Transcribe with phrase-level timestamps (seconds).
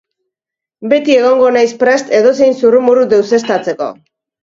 [0.93, 3.97] Beti egongo naiz prest edozein zurrumurru deuseztatzeko.